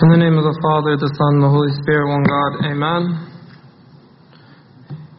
[0.00, 3.20] In the name of the Father, the Son, the Holy Spirit, one God, Amen.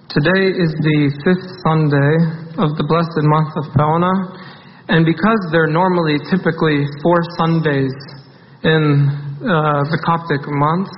[0.10, 2.14] Today is the fifth Sunday
[2.58, 4.10] of the blessed month of Paona,
[4.90, 7.94] and because there are normally typically four Sundays
[8.66, 9.06] in
[9.46, 10.90] uh, the Coptic months,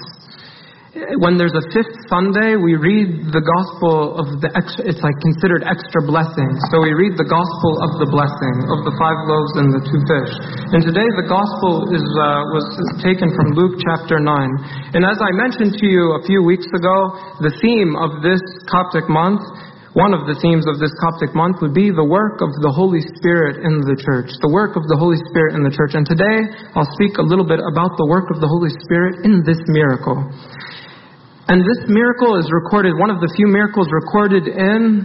[0.93, 5.65] when there's a fifth Sunday, we read the gospel of the extra, it's like considered
[5.65, 6.53] extra blessing.
[6.69, 10.01] So we read the gospel of the blessing of the five loaves and the two
[10.05, 10.31] fish.
[10.69, 12.65] And today the gospel is, uh, was
[13.01, 14.93] taken from Luke chapter 9.
[14.93, 19.09] And as I mentioned to you a few weeks ago, the theme of this Coptic
[19.09, 19.41] month
[19.93, 23.05] one of the themes of this Coptic month would be the work of the Holy
[23.13, 24.25] Spirit in the church.
[24.41, 25.93] The work of the Holy Spirit in the church.
[25.93, 29.45] And today I'll speak a little bit about the work of the Holy Spirit in
[29.45, 30.17] this miracle.
[31.47, 35.03] And this miracle is recorded, one of the few miracles recorded in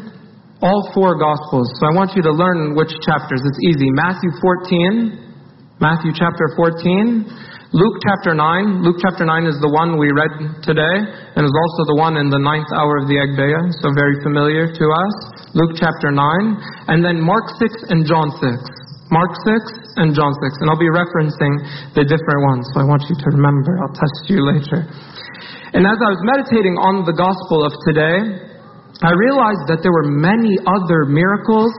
[0.62, 1.66] all four Gospels.
[1.82, 3.42] So I want you to learn which chapters.
[3.42, 3.90] It's easy.
[3.90, 7.26] Matthew 14, Matthew chapter 14,
[7.74, 8.86] Luke chapter 9.
[8.86, 10.96] Luke chapter 9 is the one we read today,
[11.36, 14.70] and is also the one in the ninth hour of the Agpeya, so very familiar
[14.70, 15.14] to us.
[15.58, 16.22] Luke chapter 9,
[16.88, 18.77] and then Mark 6 and John 6.
[19.10, 20.60] Mark 6 and John 6.
[20.60, 21.54] And I'll be referencing
[21.96, 23.80] the different ones, so I want you to remember.
[23.80, 24.84] I'll test you later.
[25.72, 28.48] And as I was meditating on the gospel of today,
[29.04, 31.72] I realized that there were many other miracles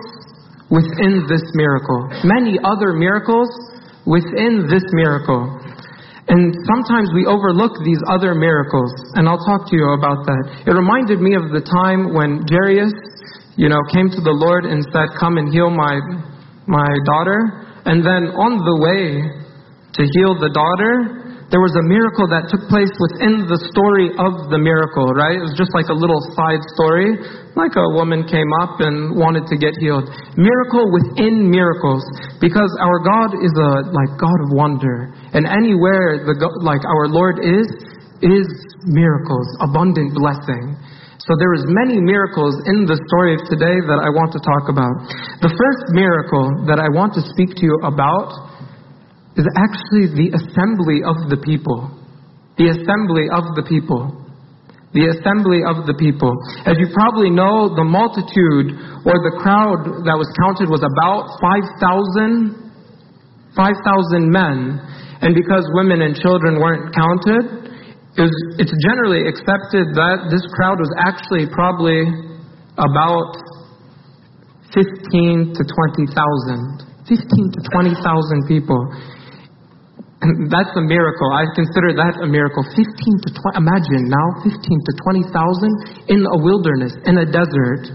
[0.70, 2.10] within this miracle.
[2.24, 3.50] Many other miracles
[4.06, 5.58] within this miracle.
[6.30, 10.70] And sometimes we overlook these other miracles, and I'll talk to you about that.
[10.70, 12.94] It reminded me of the time when Jairus,
[13.58, 15.98] you know, came to the Lord and said, "Come and heal my
[16.70, 19.04] my daughter." And then on the way
[19.98, 24.54] to heal the daughter, there was a miracle that took place within the story of
[24.54, 25.34] the miracle, right?
[25.34, 27.18] It was just like a little side story,
[27.58, 30.06] like a woman came up and wanted to get healed.
[30.38, 32.06] Miracle within miracles,
[32.38, 37.42] because our God is a like God of wonder, and anywhere the like our Lord
[37.42, 37.66] is,
[38.22, 38.46] is
[38.86, 40.78] miracles, abundant blessing.
[41.20, 44.72] So there is many miracles in the story of today that I want to talk
[44.72, 44.96] about.
[45.44, 48.32] The first miracle that I want to speak to you about
[49.36, 51.92] is actually the assembly of the people.
[52.56, 54.16] The assembly of the people.
[54.96, 56.32] The assembly of the people.
[56.64, 62.70] As you probably know, the multitude or the crowd that was counted was about 5,000
[63.60, 64.80] 5,000 men.
[65.20, 67.59] And because women and children weren't counted,
[68.60, 72.04] it's generally accepted that this crowd was actually probably
[72.76, 73.32] about
[74.76, 76.90] 15 to 20,000.
[77.08, 78.82] 15 to 20,000 people.
[80.20, 81.32] And that's a miracle.
[81.32, 82.60] I consider that a miracle.
[82.76, 84.92] 15 to 20, imagine now 15 to
[85.32, 87.88] 20,000 in a wilderness, in a desert.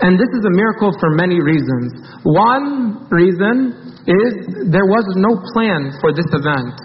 [0.00, 1.92] And this is a miracle for many reasons.
[2.24, 3.76] One reason
[4.08, 6.80] is there was no plan for this event.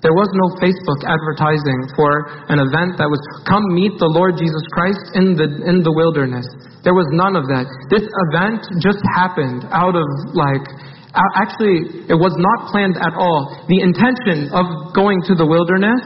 [0.00, 3.18] There was no Facebook advertising for an event that was
[3.50, 6.46] come meet the Lord Jesus Christ in the in the wilderness.
[6.86, 7.66] There was none of that.
[7.90, 10.06] This event just happened out of
[10.38, 10.62] like
[11.18, 13.64] Actually, it was not planned at all.
[13.66, 16.04] The intention of going to the wilderness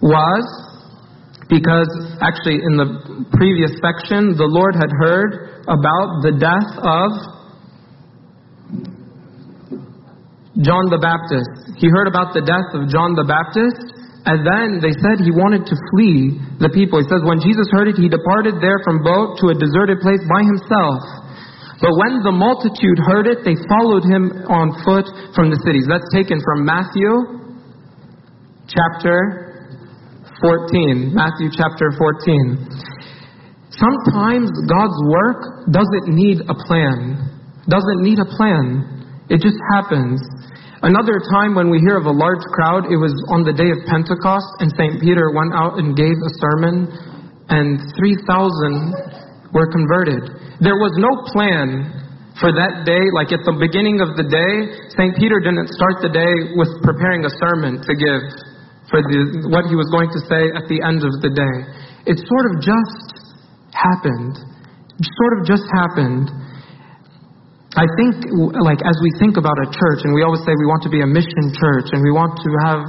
[0.00, 0.42] was
[1.52, 1.86] because,
[2.24, 7.08] actually, in the previous section, the Lord had heard about the death of
[10.62, 11.76] John the Baptist.
[11.78, 13.82] He heard about the death of John the Baptist,
[14.22, 17.02] and then they said he wanted to flee the people.
[17.02, 20.22] He says, when Jesus heard it, he departed there from boat to a deserted place
[20.30, 21.02] by himself.
[21.82, 25.90] But when the multitude heard it, they followed him on foot from the cities.
[25.90, 27.10] That's taken from Matthew
[28.70, 29.50] chapter
[30.38, 31.10] 14.
[31.10, 33.74] Matthew chapter 14.
[33.74, 37.18] Sometimes God's work doesn't need a plan.
[37.66, 39.26] Doesn't need a plan.
[39.26, 40.22] It just happens.
[40.82, 43.78] Another time when we hear of a large crowd, it was on the day of
[43.86, 44.98] Pentecost, and St.
[44.98, 46.90] Peter went out and gave a sermon,
[47.54, 50.26] and 3,000 were converted.
[50.58, 51.86] There was no plan
[52.42, 52.98] for that day.
[53.14, 55.14] Like at the beginning of the day, St.
[55.14, 58.22] Peter didn't start the day with preparing a sermon to give
[58.90, 61.56] for the, what he was going to say at the end of the day.
[62.10, 63.22] It sort of just
[63.70, 64.34] happened.
[64.98, 66.26] It sort of just happened.
[67.72, 68.28] I think,
[68.60, 71.00] like, as we think about a church, and we always say we want to be
[71.00, 72.80] a mission church, and we want to have,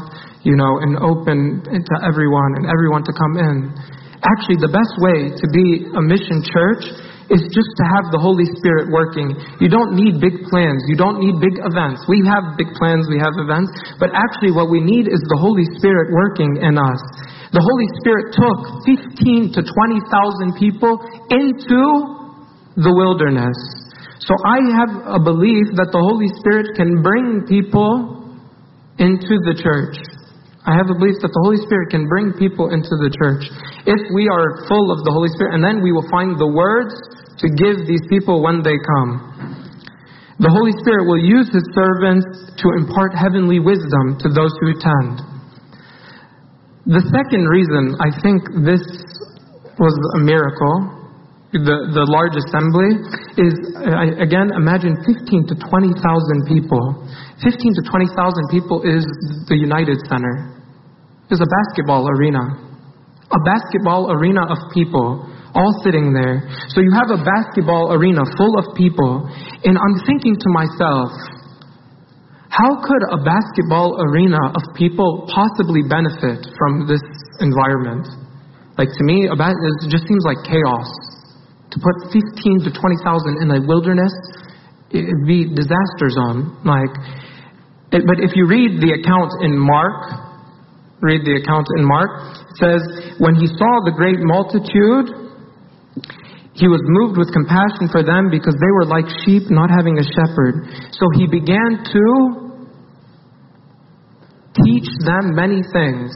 [0.44, 3.72] you know, an open to everyone and everyone to come in.
[4.28, 6.84] Actually, the best way to be a mission church
[7.32, 9.32] is just to have the Holy Spirit working.
[9.64, 10.84] You don't need big plans.
[10.92, 12.04] You don't need big events.
[12.12, 13.72] We have big plans, we have events,
[14.04, 17.00] but actually what we need is the Holy Spirit working in us.
[17.56, 18.84] The Holy Spirit took
[19.16, 21.00] 15 to 20,000 people
[21.32, 21.82] into
[22.76, 23.56] the wilderness.
[24.24, 28.24] So I have a belief that the Holy Spirit can bring people
[28.96, 30.00] into the church.
[30.64, 33.44] I have a belief that the Holy Spirit can bring people into the church
[33.84, 36.96] if we are full of the Holy Spirit, and then we will find the words
[37.44, 39.12] to give these people when they come.
[40.40, 42.24] The Holy Spirit will use His servants
[42.64, 45.20] to impart heavenly wisdom to those who attend.
[46.88, 48.84] The second reason I think this
[49.76, 51.12] was a miracle,
[51.52, 53.04] the, the large assembly,
[53.38, 56.84] is uh, again, imagine 15 to 20,000 people.
[57.42, 59.04] 15 to 20,000 people is
[59.50, 60.62] the United Center,
[61.30, 62.44] is a basketball arena.
[63.34, 66.50] A basketball arena of people all sitting there.
[66.74, 69.30] So you have a basketball arena full of people,
[69.64, 71.10] and I'm thinking to myself,
[72.50, 77.02] how could a basketball arena of people possibly benefit from this
[77.42, 78.06] environment?
[78.78, 80.90] Like to me, it just seems like chaos.
[81.74, 84.14] To put 15 to 20,000 in a wilderness,
[84.94, 86.54] it'd be disaster zone.
[86.62, 86.94] Like,
[87.90, 90.22] it, but if you read the account in Mark,
[91.02, 92.10] read the account in Mark,
[92.46, 92.82] it says,
[93.18, 95.24] when he saw the great multitude,
[96.54, 100.06] he was moved with compassion for them because they were like sheep not having a
[100.06, 100.70] shepherd.
[100.94, 102.06] So he began to
[104.62, 106.14] teach them many things.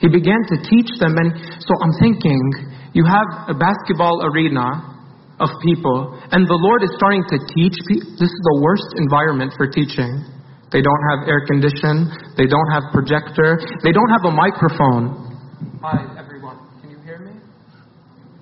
[0.00, 1.36] He began to teach them many.
[1.60, 4.92] So I'm thinking, you have a basketball arena
[5.40, 8.08] of people, and the Lord is starting to teach people.
[8.20, 10.22] This is the worst environment for teaching.
[10.70, 12.08] They don't have air condition.
[12.36, 13.60] They don't have projector.
[13.84, 15.36] They don't have a microphone.
[15.84, 16.56] Hi, everyone.
[16.80, 17.32] Can you hear me?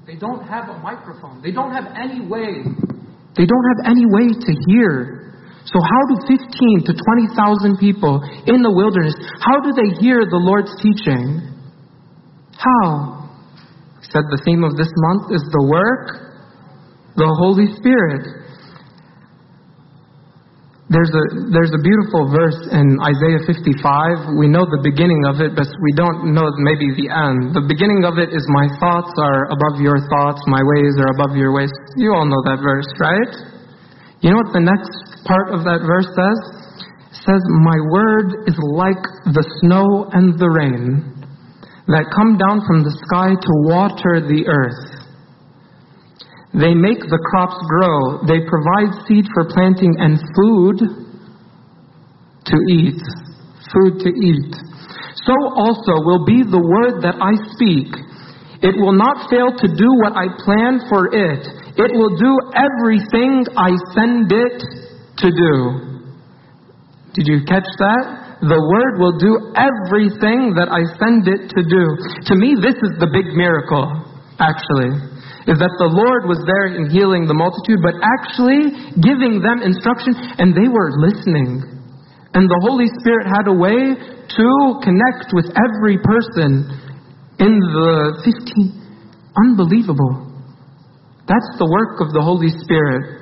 [0.06, 1.43] They don't have a microphone.
[1.43, 2.62] They don't have any way.
[3.35, 5.20] They don't have any way to hear.
[5.64, 10.41] So how do 15 to 20,000 people in the wilderness, how do they hear the
[10.43, 11.55] Lord's teaching?
[12.58, 13.19] How?
[14.10, 16.06] Said the theme of this month is the work,
[17.14, 18.26] the Holy Spirit.
[20.90, 21.24] There's a,
[21.54, 24.34] there's a beautiful verse in Isaiah 55.
[24.34, 27.54] We know the beginning of it, but we don't know maybe the end.
[27.54, 31.38] The beginning of it is, My thoughts are above your thoughts, my ways are above
[31.38, 31.70] your ways.
[31.94, 33.30] You all know that verse, right?
[34.26, 36.38] You know what the next part of that verse says?
[37.14, 41.19] It says, My word is like the snow and the rain
[41.90, 45.00] that come down from the sky to water the earth.
[46.54, 48.26] They make the crops grow.
[48.26, 50.78] They provide seed for planting and food
[52.46, 53.02] to eat.
[53.70, 54.54] Food to eat.
[55.26, 57.90] So also will be the word that I speak.
[58.62, 61.42] It will not fail to do what I plan for it.
[61.78, 64.58] It will do everything I send it
[65.22, 65.54] to do.
[67.14, 68.19] Did you catch that?
[68.40, 71.84] The word will do everything that I send it to do.
[72.28, 73.84] To me, this is the big miracle,
[74.40, 75.10] actually
[75.48, 80.12] is that the Lord was there in healing the multitude, but actually giving them instruction,
[80.37, 81.64] and they were listening.
[82.37, 84.48] And the Holy Spirit had a way to
[84.84, 86.70] connect with every person
[87.40, 89.34] in the 15.
[89.48, 90.28] Unbelievable.
[91.26, 93.19] That's the work of the Holy Spirit.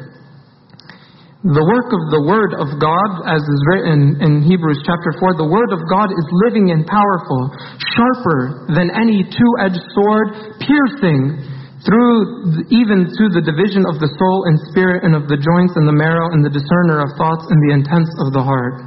[1.46, 5.46] The work of the Word of God, as is written in Hebrews chapter 4, the
[5.46, 7.54] Word of God is living and powerful,
[7.94, 11.38] sharper than any two edged sword, piercing
[11.86, 15.86] through even to the division of the soul and spirit and of the joints and
[15.86, 18.82] the marrow and the discerner of thoughts and the intents of the heart.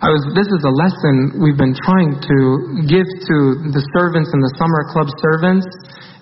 [0.00, 2.38] I was, this is a lesson we've been trying to
[2.88, 3.36] give to
[3.68, 5.68] the servants and the summer club servants.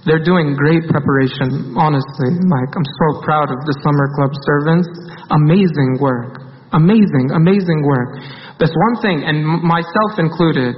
[0.08, 2.32] They're doing great preparation, honestly.
[2.40, 4.88] Like, I'm so proud of the summer club servants.
[5.28, 6.40] Amazing work.
[6.72, 8.22] Amazing, amazing work.
[8.56, 10.76] That's one thing, and myself included.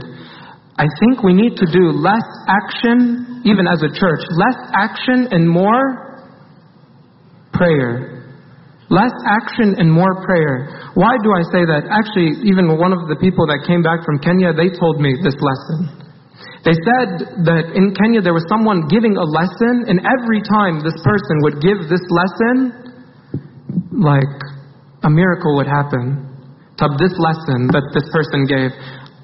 [0.78, 5.46] I think we need to do less action even as a church, less action and
[5.46, 6.26] more
[7.52, 8.24] prayer.
[8.88, 10.90] Less action and more prayer.
[10.94, 11.88] Why do I say that?
[11.88, 15.36] Actually, even one of the people that came back from Kenya, they told me this
[15.40, 16.01] lesson.
[16.62, 20.94] They said that in Kenya there was someone giving a lesson, and every time this
[21.02, 22.56] person would give this lesson,
[23.90, 24.30] like
[25.02, 26.30] a miracle would happen.
[26.78, 28.70] To this lesson that this person gave,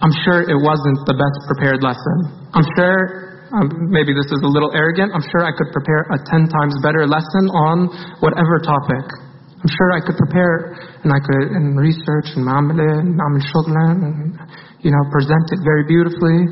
[0.02, 2.50] I'm sure it wasn't the best prepared lesson.
[2.54, 5.14] I'm sure um, maybe this is a little arrogant.
[5.14, 7.88] I'm sure I could prepare a 10 times better lesson on
[8.20, 9.27] whatever topic.
[9.58, 14.38] I'm sure I could prepare and I could and research and ma'amale and and
[14.86, 16.46] you know present it very beautifully.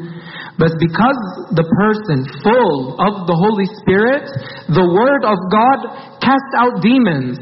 [0.58, 1.20] But because
[1.54, 4.26] the person full of the Holy Spirit,
[4.74, 7.38] the Word of God casts out demons.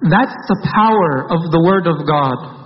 [0.00, 2.63] That's the power of the Word of God.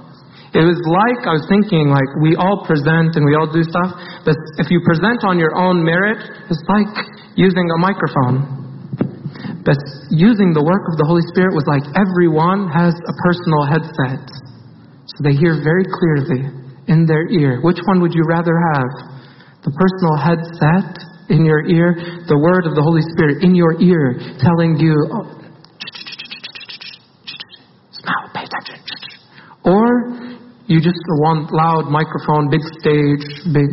[0.56, 3.92] It was like, I was thinking, like, we all present and we all do stuff,
[4.24, 6.88] but if you present on your own merit, it's like
[7.36, 8.58] using a microphone.
[9.68, 9.76] But
[10.08, 14.24] using the work of the Holy Spirit was like everyone has a personal headset.
[15.12, 16.48] So they hear very clearly
[16.88, 17.60] in their ear.
[17.60, 18.90] Which one would you rather have?
[19.68, 20.96] The personal headset
[21.28, 21.92] in your ear,
[22.24, 24.96] the word of the Holy Spirit in your ear telling you,
[30.68, 33.24] you just want loud microphone, big stage,
[33.56, 33.72] big.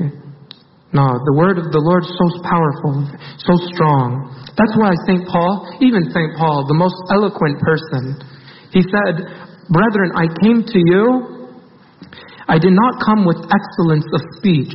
[0.96, 3.04] No, the word of the Lord is so powerful,
[3.36, 4.32] so strong.
[4.56, 5.28] That's why St.
[5.28, 6.32] Paul, even St.
[6.40, 8.16] Paul, the most eloquent person,
[8.72, 9.28] he said,
[9.68, 11.04] Brethren, I came to you,
[12.48, 14.72] I did not come with excellence of speech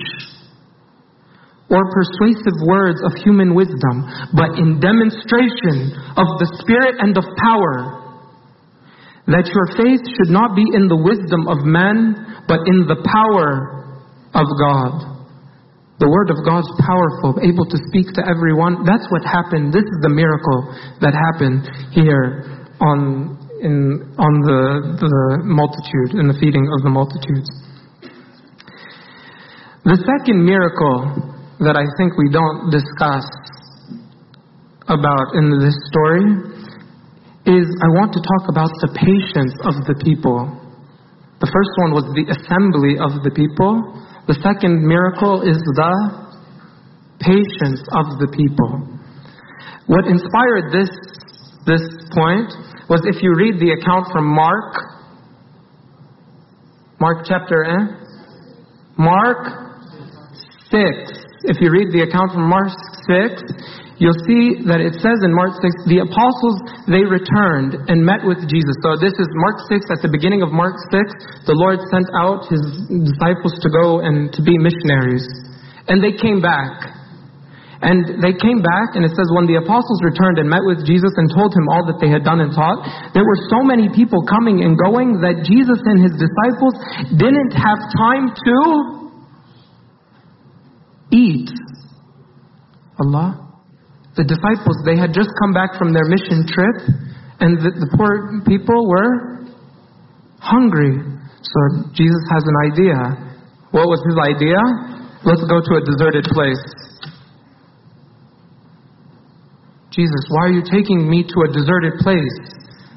[1.72, 4.04] or persuasive words of human wisdom,
[4.36, 7.99] but in demonstration of the Spirit and of power
[9.30, 12.14] that your faith should not be in the wisdom of men,
[12.50, 13.86] but in the power
[14.34, 15.10] of God.
[16.00, 18.88] The Word of God's powerful, able to speak to everyone.
[18.88, 19.70] That's what happened.
[19.70, 20.72] This is the miracle
[21.04, 27.52] that happened here on, in, on the, the multitude, in the feeding of the multitudes.
[29.84, 33.28] The second miracle that I think we don't discuss
[34.88, 36.59] about in this story
[37.50, 40.46] is I want to talk about the patience of the people.
[41.42, 43.80] The first one was the assembly of the people.
[44.30, 45.94] The second miracle is the
[47.18, 48.86] patience of the people.
[49.90, 50.92] What inspired this,
[51.66, 51.82] this
[52.14, 52.54] point
[52.86, 54.78] was if you read the account from Mark,
[57.00, 57.82] Mark chapter eh?
[58.98, 59.42] Mark
[60.70, 60.76] 6.
[61.50, 62.68] If you read the account from Mark
[63.08, 63.42] 6,
[64.00, 66.56] you'll see that it says in Mark 6, the apostles,
[66.88, 68.74] they returned and met with Jesus.
[68.80, 72.48] So this is Mark 6, at the beginning of Mark 6, the Lord sent out
[72.48, 75.28] his disciples to go and to be missionaries.
[75.86, 76.96] And they came back.
[77.80, 81.12] And they came back, and it says, when the apostles returned and met with Jesus
[81.16, 82.84] and told him all that they had done and taught,
[83.16, 86.76] there were so many people coming and going that Jesus and his disciples
[87.16, 88.56] didn't have time to
[91.12, 91.48] eat.
[93.00, 93.49] Allah.
[94.20, 96.92] The disciples, they had just come back from their mission trip,
[97.40, 99.48] and the, the poor people were
[100.36, 101.00] hungry.
[101.40, 103.00] So Jesus has an idea.
[103.72, 104.60] What was his idea?
[105.24, 106.60] Let's go to a deserted place.
[109.88, 112.36] Jesus, why are you taking me to a deserted place?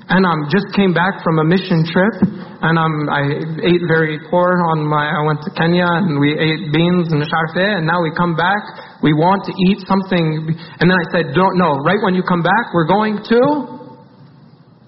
[0.10, 2.16] And I um, just came back from a mission trip,
[2.60, 3.24] and um, I
[3.64, 5.08] ate very poor on my.
[5.08, 8.94] I went to Kenya, and we ate beans and sharfe, and now we come back
[9.04, 10.56] we want to eat something.
[10.80, 11.76] And then I said, don't know.
[11.84, 13.42] Right when you come back, we're going to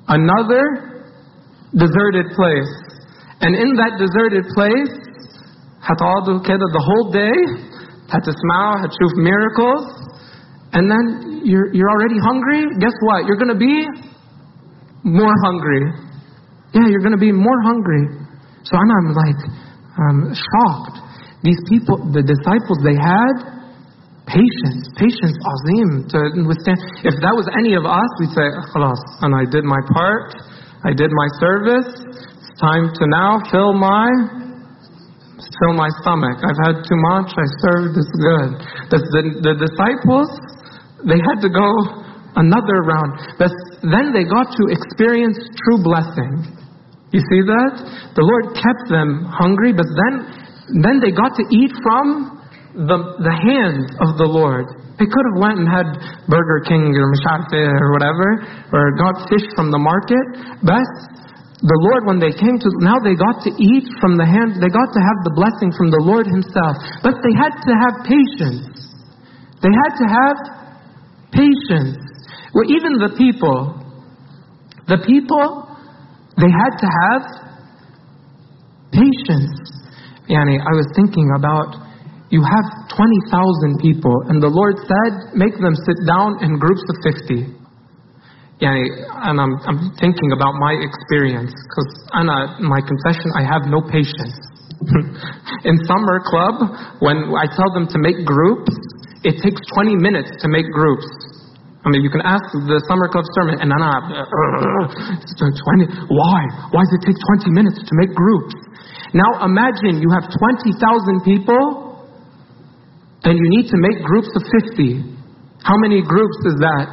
[0.08, 1.04] another
[1.76, 2.72] deserted place.
[3.44, 4.96] And in that deserted place,
[5.84, 7.36] had all the whole day,
[8.08, 9.84] had to smile, had to do miracles.
[10.72, 12.72] And then you're, you're already hungry.
[12.80, 13.28] Guess what?
[13.28, 13.84] You're going to be
[15.06, 15.86] more hungry.
[16.74, 18.10] Yeah, you're going to be more hungry.
[18.66, 19.42] So I'm like,
[19.96, 20.98] I'm shocked.
[21.46, 23.56] These people, the disciples they had,
[24.26, 26.18] Patience, patience, azim, to
[26.50, 26.82] withstand.
[27.06, 30.34] If that was any of us, we'd say, khalas, and I did my part,
[30.82, 34.10] I did my service, it's time to now fill my,
[35.38, 36.42] fill my stomach.
[36.42, 38.50] I've had too much, I served, it's good.
[38.90, 40.34] The, the, the disciples,
[41.06, 41.70] they had to go
[42.36, 43.12] another round.
[43.39, 43.51] But
[43.84, 46.56] then they got to experience true blessing.
[47.15, 47.74] You see that?
[48.15, 50.13] The Lord kept them hungry, but then,
[50.84, 52.36] then they got to eat from
[52.75, 54.68] the, the hand of the Lord.
[55.00, 55.88] They could have went and had
[56.27, 58.27] Burger King or Mashate or whatever,
[58.72, 60.60] or got fish from the market.
[60.63, 60.88] But
[61.60, 64.72] the Lord, when they came to, now they got to eat from the hand, they
[64.72, 66.80] got to have the blessing from the Lord Himself.
[67.04, 68.75] But they had to have patience.
[69.63, 70.38] They had to have
[71.32, 72.15] patience.
[72.56, 73.76] Well, even the people,
[74.88, 75.68] the people,
[76.40, 77.22] they had to have
[78.96, 79.60] patience.
[80.32, 81.84] Yani, I was thinking about
[82.32, 86.96] you have 20,000 people, and the Lord said, make them sit down in groups of
[87.28, 87.60] 50.
[88.64, 91.92] Yeah, and I'm, I'm thinking about my experience, because
[92.64, 94.32] my confession, I have no patience.
[95.68, 96.56] in summer club,
[97.04, 98.72] when I tell them to make groups,
[99.28, 101.25] it takes 20 minutes to make groups.
[101.86, 106.42] I mean, you can ask the summer club sermon, and Anna, uh, 20, why?
[106.74, 108.58] Why does it take 20 minutes to make groups?
[109.13, 111.62] Now imagine you have 20,000 people
[113.22, 114.42] and you need to make groups of
[114.74, 115.13] 50.
[115.62, 116.89] How many groups is that?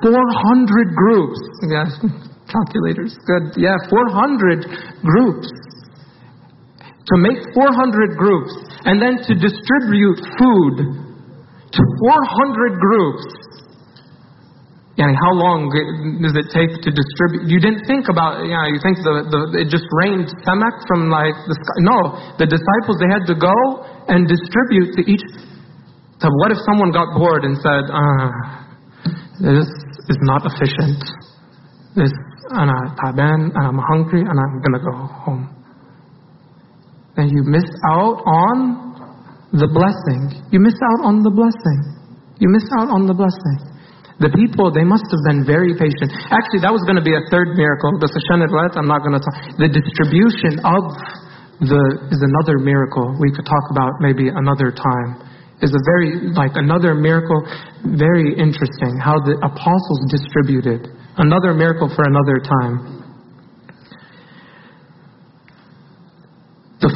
[0.00, 1.40] 400 groups.
[1.68, 1.92] Yes,
[2.48, 3.12] calculators.
[3.28, 3.60] Good.
[3.60, 5.52] Yeah, 400 groups.
[7.12, 8.56] To make 400 groups
[8.88, 11.03] and then to distribute food
[11.76, 13.26] 400 groups.
[14.94, 15.66] Yani how long
[16.22, 17.50] does it take to distribute?
[17.50, 21.10] You didn't think about, you know, you think the, the, it just rained samak from
[21.10, 21.78] like the sky.
[21.82, 21.98] No,
[22.38, 23.54] the disciples, they had to go
[24.06, 25.26] and distribute to each.
[26.22, 28.30] So what if someone got bored and said, uh,
[29.42, 29.66] this
[30.06, 31.02] is not efficient.
[31.98, 32.14] This,
[32.54, 34.94] and I'm hungry and I'm going to go
[35.26, 35.50] home.
[37.16, 38.93] And you miss out on
[39.54, 40.50] the blessing.
[40.50, 41.80] You miss out on the blessing.
[42.42, 43.74] You miss out on the blessing.
[44.18, 46.10] The people, they must have been very patient.
[46.30, 47.98] Actually, that was going to be a third miracle.
[47.98, 49.36] The I'm not going to talk.
[49.58, 50.82] The distribution of
[51.62, 55.22] the is another miracle we could talk about maybe another time.
[55.62, 57.46] Is a very like another miracle,
[57.82, 60.90] very interesting how the apostles distributed.
[61.18, 63.03] Another miracle for another time.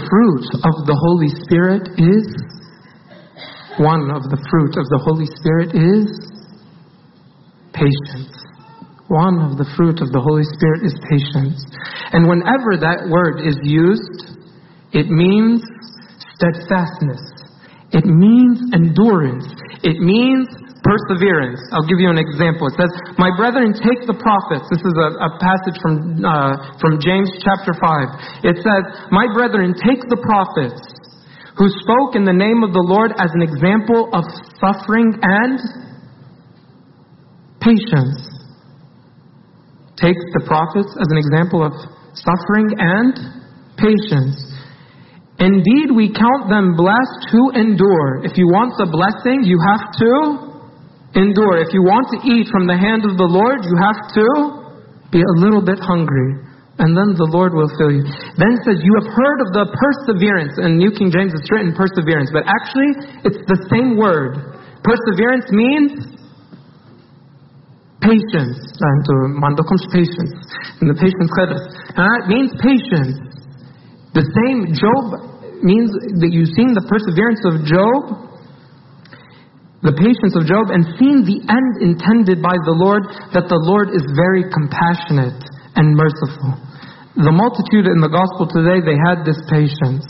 [0.08, 2.26] Fruit of the Holy Spirit is
[3.78, 6.10] one of the fruit of the Holy Spirit is
[7.70, 8.34] patience.
[9.06, 11.62] One of the fruit of the Holy Spirit is patience.
[12.12, 14.34] And whenever that word is used,
[14.92, 15.62] it means
[16.34, 17.22] steadfastness.
[17.94, 19.46] It means endurance.
[19.86, 20.50] It means
[20.88, 21.60] perseverance.
[21.76, 22.72] I'll give you an example.
[22.72, 24.64] It says, My brethren, take the prophets.
[24.72, 28.48] This is a, a passage from, uh, from James chapter 5.
[28.48, 30.80] It says, My brethren, take the prophets
[31.60, 34.24] who spoke in the name of the Lord as an example of
[34.56, 35.60] suffering and
[37.60, 38.24] patience.
[40.00, 41.74] Take the prophets as an example of
[42.16, 43.12] suffering and
[43.76, 44.40] patience.
[45.36, 48.24] Indeed, we count them blessed who endure.
[48.24, 50.48] If you want the blessing, you have to
[51.14, 51.62] endure.
[51.64, 54.26] If you want to eat from the hand of the Lord, you have to
[55.08, 56.48] be a little bit hungry.
[56.78, 58.06] And then the Lord will fill you.
[58.38, 60.54] Then it says, You have heard of the perseverance.
[60.62, 62.30] And New King James, it's written perseverance.
[62.30, 62.94] But actually,
[63.26, 64.62] it's the same word.
[64.86, 65.90] Perseverance means
[67.98, 68.62] patience.
[69.90, 70.38] Patience.
[70.78, 71.34] And the patience.
[71.98, 73.18] Uh, means patience.
[74.14, 75.04] The same Job
[75.66, 75.90] means
[76.22, 78.27] that you've seen the perseverance of Job,
[79.80, 83.94] the patience of Job, and seen the end intended by the Lord, that the Lord
[83.94, 85.38] is very compassionate
[85.78, 86.58] and merciful.
[87.14, 90.06] The multitude in the gospel today, they had this patience.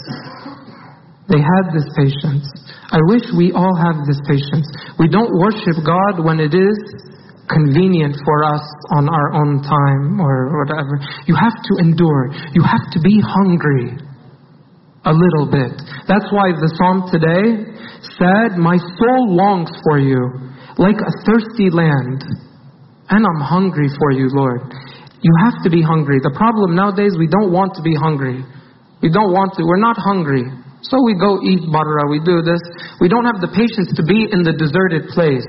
[1.28, 2.48] They had this patience.
[2.88, 4.64] I wish we all have this patience.
[4.96, 6.76] We don't worship God when it is
[7.48, 8.64] convenient for us
[8.96, 10.96] on our own time or whatever.
[11.28, 12.33] You have to endure.
[12.57, 14.00] You have to be hungry
[15.04, 15.76] a little bit.
[16.09, 17.67] That's why the psalm today
[18.18, 22.22] said, My soul longs for you like a thirsty land,
[23.11, 24.62] and I'm hungry for you, Lord.
[25.18, 26.22] You have to be hungry.
[26.22, 28.46] The problem nowadays, we don't want to be hungry.
[29.02, 29.66] We don't want to.
[29.66, 30.46] We're not hungry.
[30.87, 32.62] So we go eat barra, we do this.
[33.02, 35.46] We don't have the patience to be in the deserted place.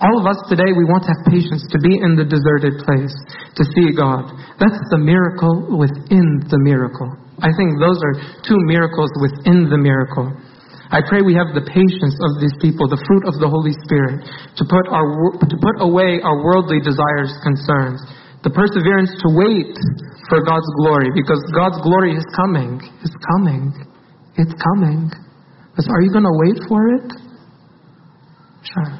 [0.00, 3.12] All of us today, we want to have patience to be in the deserted place,
[3.58, 4.30] to see God.
[4.56, 7.10] That's the miracle within the miracle.
[7.42, 8.14] I think those are
[8.46, 10.30] two miracles within the miracle.
[10.88, 14.24] I pray we have the patience of these people, the fruit of the Holy Spirit,
[14.56, 18.00] to put, our, to put away our worldly desires, concerns,
[18.40, 19.76] the perseverance to wait
[20.32, 22.80] for God's glory, because God's glory is coming.
[23.04, 23.72] It's coming.
[24.40, 25.12] It's coming.
[25.76, 27.08] So are you going to wait for it?
[28.64, 28.90] Sure.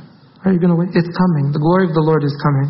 [0.44, 0.92] Are you going to wait?
[0.92, 1.51] It's coming.
[1.57, 2.68] The glory of the Lord is coming.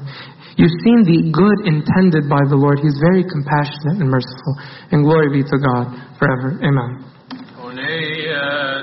[0.57, 2.81] You've seen the good intended by the Lord.
[2.83, 4.55] He's very compassionate and merciful.
[4.91, 6.59] And glory be to God forever.
[6.63, 7.05] Amen.